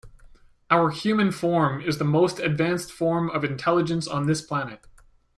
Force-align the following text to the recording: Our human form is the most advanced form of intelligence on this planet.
Our 0.71 0.89
human 0.89 1.31
form 1.31 1.79
is 1.83 1.99
the 1.99 2.03
most 2.05 2.39
advanced 2.39 2.91
form 2.91 3.29
of 3.29 3.43
intelligence 3.43 4.07
on 4.07 4.25
this 4.25 4.41
planet. 4.41 4.87